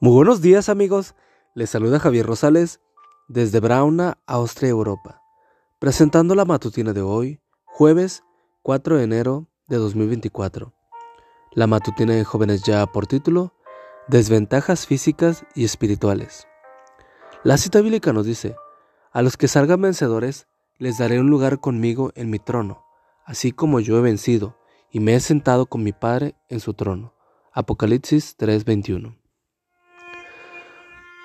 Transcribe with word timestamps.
Muy 0.00 0.12
buenos 0.12 0.40
días 0.40 0.68
amigos, 0.68 1.16
les 1.56 1.70
saluda 1.70 1.98
Javier 1.98 2.24
Rosales 2.24 2.80
desde 3.26 3.58
Brauna, 3.58 4.18
Austria, 4.28 4.70
Europa, 4.70 5.24
presentando 5.80 6.36
la 6.36 6.44
matutina 6.44 6.92
de 6.92 7.02
hoy, 7.02 7.40
jueves 7.64 8.22
4 8.62 8.96
de 8.96 9.02
enero 9.02 9.48
de 9.66 9.76
2024. 9.76 10.72
La 11.50 11.66
matutina 11.66 12.14
de 12.14 12.22
jóvenes 12.22 12.62
ya 12.62 12.86
por 12.86 13.08
título, 13.08 13.54
Desventajas 14.06 14.86
físicas 14.86 15.44
y 15.56 15.64
espirituales. 15.64 16.46
La 17.42 17.58
cita 17.58 17.80
bíblica 17.80 18.12
nos 18.12 18.24
dice, 18.24 18.54
a 19.10 19.20
los 19.22 19.36
que 19.36 19.48
salgan 19.48 19.82
vencedores 19.82 20.46
les 20.78 20.98
daré 20.98 21.18
un 21.18 21.28
lugar 21.28 21.58
conmigo 21.58 22.12
en 22.14 22.30
mi 22.30 22.38
trono, 22.38 22.84
así 23.24 23.50
como 23.50 23.80
yo 23.80 23.98
he 23.98 24.00
vencido 24.00 24.60
y 24.92 25.00
me 25.00 25.16
he 25.16 25.20
sentado 25.20 25.66
con 25.66 25.82
mi 25.82 25.90
Padre 25.90 26.36
en 26.48 26.60
su 26.60 26.74
trono. 26.74 27.14
Apocalipsis 27.52 28.36
3:21 28.38 29.17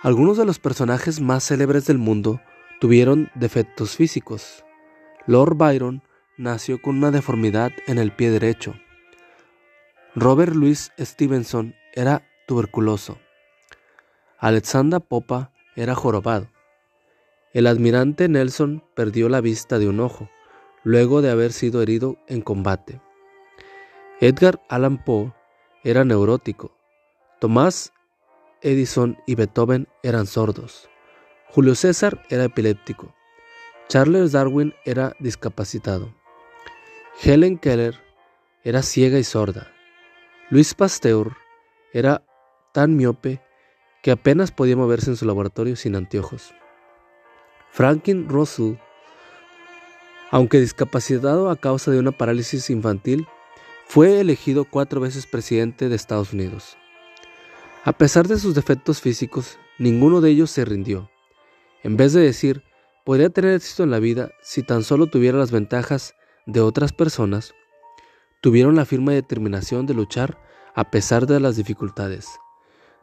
algunos 0.03 0.35
de 0.35 0.43
los 0.43 0.59
personajes 0.59 1.21
más 1.21 1.47
célebres 1.47 1.85
del 1.85 1.97
mundo 1.97 2.41
tuvieron 2.81 3.31
defectos 3.35 3.95
físicos. 3.95 4.65
Lord 5.27 5.55
Byron 5.55 6.03
nació 6.37 6.81
con 6.81 6.97
una 6.97 7.09
deformidad 7.09 7.71
en 7.87 7.97
el 7.97 8.11
pie 8.11 8.29
derecho. 8.29 8.75
Robert 10.13 10.53
Louis 10.55 10.91
Stevenson 10.99 11.73
era 11.93 12.21
tuberculoso. 12.47 13.17
Alexander 14.39 14.99
Popa 14.99 15.53
era 15.77 15.95
jorobado. 15.95 16.49
El 17.53 17.65
admirante 17.65 18.27
Nelson 18.27 18.83
perdió 18.95 19.29
la 19.29 19.39
vista 19.39 19.79
de 19.79 19.87
un 19.87 20.01
ojo, 20.01 20.29
luego 20.83 21.21
de 21.21 21.31
haber 21.31 21.53
sido 21.53 21.81
herido 21.81 22.17
en 22.27 22.41
combate. 22.41 22.99
Edgar 24.19 24.61
Allan 24.67 25.01
Poe 25.01 25.31
era 25.85 26.03
neurótico. 26.03 26.75
Tomás 27.39 27.93
Edison 28.63 29.17
y 29.27 29.35
Beethoven 29.35 29.87
eran 30.01 30.25
sordos. 30.25 30.89
Julio 31.49 31.75
César 31.75 32.25
era 32.29 32.45
epiléptico. 32.45 33.13
Charles 33.89 34.31
Darwin 34.31 34.73
era 34.85 35.15
discapacitado. 35.19 36.13
Helen 37.21 37.57
Keller 37.57 37.99
era 38.63 38.81
ciega 38.81 39.19
y 39.19 39.23
sorda. 39.23 39.71
Luis 40.49 40.73
Pasteur 40.73 41.33
era 41.91 42.23
tan 42.73 42.95
miope 42.95 43.41
que 44.01 44.11
apenas 44.11 44.51
podía 44.51 44.75
moverse 44.75 45.11
en 45.11 45.17
su 45.17 45.25
laboratorio 45.25 45.75
sin 45.75 45.95
anteojos. 45.95 46.53
Franklin 47.71 48.27
Russell, 48.29 48.75
aunque 50.31 50.59
discapacitado 50.59 51.49
a 51.49 51.55
causa 51.55 51.91
de 51.91 51.99
una 51.99 52.11
parálisis 52.11 52.69
infantil, 52.69 53.27
fue 53.85 54.19
elegido 54.19 54.65
cuatro 54.65 55.01
veces 55.01 55.27
presidente 55.27 55.89
de 55.89 55.95
Estados 55.95 56.33
Unidos. 56.33 56.77
A 57.85 57.91
pesar 57.91 58.29
de 58.29 58.39
sus 58.39 58.55
defectos 58.55 59.01
físicos, 59.01 59.59
ninguno 59.77 60.21
de 60.21 60.29
ellos 60.29 60.49
se 60.49 60.63
rindió. 60.63 61.09
En 61.83 61.97
vez 61.97 62.13
de 62.13 62.21
decir, 62.21 62.63
podría 63.03 63.29
tener 63.29 63.55
éxito 63.55 63.83
en 63.83 63.91
la 63.91 63.99
vida 63.99 64.31
si 64.41 64.63
tan 64.63 64.83
solo 64.83 65.07
tuviera 65.07 65.37
las 65.37 65.51
ventajas 65.51 66.15
de 66.45 66.61
otras 66.61 66.93
personas, 66.93 67.53
tuvieron 68.39 68.77
la 68.77 68.85
firme 68.85 69.13
determinación 69.13 69.85
de 69.85 69.95
luchar 69.95 70.37
a 70.73 70.91
pesar 70.91 71.27
de 71.27 71.41
las 71.41 71.57
dificultades. 71.57 72.29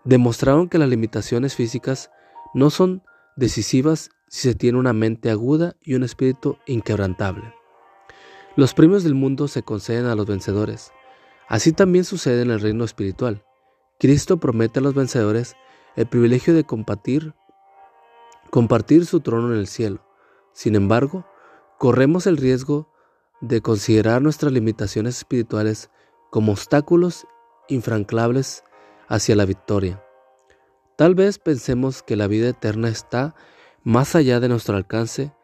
Demostraron 0.05 0.71
que 0.71 0.79
las 0.79 0.89
limitaciones 0.89 1.55
físicas 1.55 2.11
no 2.55 2.71
son 2.71 3.03
decisivas 3.37 4.09
si 4.29 4.49
se 4.49 4.55
tiene 4.55 4.79
una 4.79 4.95
mente 4.95 5.31
aguda 5.31 5.77
y 5.83 5.93
un 5.93 6.05
espíritu 6.05 6.57
inquebrantable. 6.67 7.53
Los 8.57 8.73
premios 8.73 9.05
del 9.05 9.15
mundo 9.15 9.47
se 9.47 9.63
conceden 9.63 10.07
a 10.07 10.15
los 10.15 10.25
vencedores. 10.25 10.91
Así 11.49 11.73
también 11.73 12.07
sucede 12.07 12.41
en 12.41 12.51
el 12.51 12.61
reino 12.61 12.85
espiritual. 12.85 13.45
Cristo 14.01 14.39
promete 14.39 14.79
a 14.79 14.83
los 14.83 14.95
vencedores 14.95 15.57
el 15.95 16.07
privilegio 16.07 16.55
de 16.55 16.65
compartir, 16.65 17.35
compartir 18.49 19.05
su 19.05 19.21
trono 19.21 19.53
en 19.53 19.61
el 19.61 19.67
cielo. 19.67 20.03
Sin 20.55 20.75
embargo, 20.75 21.27
corremos 21.79 22.27
el 22.27 22.39
riesgo 22.39 22.91
de 23.43 23.61
considerar 23.61 24.23
nuestras 24.23 24.53
limitaciones 24.53 25.19
espirituales 25.19 25.91
como 26.31 26.53
obstáculos 26.53 27.27
infranqueables 27.69 28.65
hacia 29.07 29.37
la 29.37 29.45
victoria. 29.45 30.03
Tal 30.97 31.15
vez 31.15 31.39
pensemos 31.39 32.03
que 32.03 32.17
la 32.17 32.27
vida 32.27 32.49
eterna 32.49 32.89
está 32.89 33.35
más 33.83 34.15
allá 34.15 34.41
de 34.41 34.49
nuestro 34.49 34.77
alcance 34.77 35.35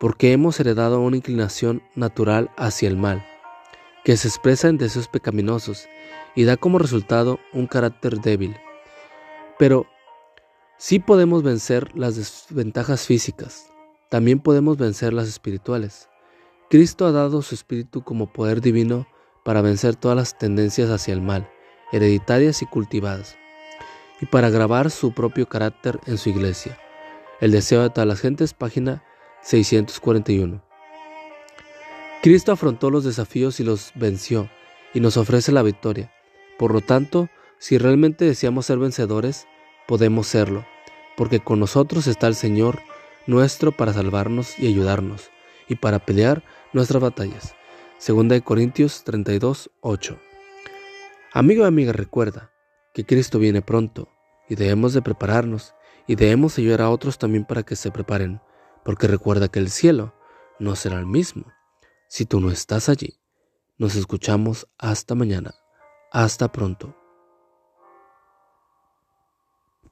porque 0.00 0.32
hemos 0.32 0.58
heredado 0.58 1.00
una 1.00 1.16
inclinación 1.16 1.80
natural 1.94 2.50
hacia 2.56 2.88
el 2.88 2.96
mal, 2.96 3.24
que 4.02 4.16
se 4.16 4.26
expresa 4.26 4.66
en 4.66 4.78
deseos 4.78 5.06
pecaminosos 5.06 5.86
y 6.34 6.44
da 6.44 6.56
como 6.56 6.78
resultado 6.78 7.38
un 7.52 7.66
carácter 7.66 8.20
débil. 8.20 8.56
Pero 9.58 9.86
sí 10.78 10.98
podemos 10.98 11.42
vencer 11.42 11.96
las 11.96 12.16
desventajas 12.16 13.06
físicas, 13.06 13.70
también 14.08 14.40
podemos 14.40 14.76
vencer 14.76 15.12
las 15.12 15.28
espirituales. 15.28 16.08
Cristo 16.68 17.06
ha 17.06 17.12
dado 17.12 17.42
su 17.42 17.54
espíritu 17.54 18.02
como 18.02 18.32
poder 18.32 18.60
divino 18.60 19.06
para 19.44 19.62
vencer 19.62 19.96
todas 19.96 20.16
las 20.16 20.38
tendencias 20.38 20.90
hacia 20.90 21.14
el 21.14 21.20
mal, 21.20 21.50
hereditarias 21.92 22.62
y 22.62 22.66
cultivadas, 22.66 23.36
y 24.20 24.26
para 24.26 24.50
grabar 24.50 24.90
su 24.90 25.12
propio 25.12 25.48
carácter 25.48 25.98
en 26.06 26.18
su 26.18 26.28
iglesia. 26.28 26.78
El 27.40 27.52
deseo 27.52 27.82
de 27.82 27.90
todas 27.90 28.06
las 28.06 28.20
gentes, 28.20 28.54
página 28.54 29.02
641. 29.42 30.62
Cristo 32.22 32.52
afrontó 32.52 32.90
los 32.90 33.04
desafíos 33.04 33.60
y 33.60 33.64
los 33.64 33.92
venció, 33.94 34.50
y 34.92 35.00
nos 35.00 35.16
ofrece 35.16 35.52
la 35.52 35.62
victoria. 35.62 36.12
Por 36.60 36.74
lo 36.74 36.82
tanto, 36.82 37.30
si 37.58 37.78
realmente 37.78 38.26
deseamos 38.26 38.66
ser 38.66 38.76
vencedores, 38.76 39.46
podemos 39.88 40.26
serlo, 40.26 40.66
porque 41.16 41.40
con 41.40 41.58
nosotros 41.58 42.06
está 42.06 42.26
el 42.26 42.34
Señor 42.34 42.82
nuestro 43.26 43.72
para 43.72 43.94
salvarnos 43.94 44.58
y 44.58 44.66
ayudarnos, 44.66 45.30
y 45.70 45.76
para 45.76 46.00
pelear 46.00 46.44
nuestras 46.74 47.02
batallas. 47.02 47.54
Segunda 47.96 48.34
de 48.34 48.42
Corintios 48.42 49.04
32, 49.04 49.70
8. 49.80 50.20
Amigo 51.32 51.64
y 51.64 51.66
amiga, 51.66 51.94
recuerda 51.94 52.52
que 52.92 53.06
Cristo 53.06 53.38
viene 53.38 53.62
pronto 53.62 54.10
y 54.46 54.54
debemos 54.54 54.92
de 54.92 55.00
prepararnos 55.00 55.74
y 56.06 56.16
debemos 56.16 56.58
ayudar 56.58 56.82
a 56.82 56.90
otros 56.90 57.16
también 57.16 57.46
para 57.46 57.62
que 57.62 57.74
se 57.74 57.90
preparen, 57.90 58.42
porque 58.84 59.06
recuerda 59.06 59.48
que 59.48 59.60
el 59.60 59.70
cielo 59.70 60.14
no 60.58 60.76
será 60.76 60.98
el 60.98 61.06
mismo 61.06 61.46
si 62.06 62.26
tú 62.26 62.38
no 62.38 62.50
estás 62.50 62.90
allí. 62.90 63.18
Nos 63.78 63.96
escuchamos 63.96 64.68
hasta 64.76 65.14
mañana. 65.14 65.54
Hasta 66.12 66.50
pronto. 66.50 66.99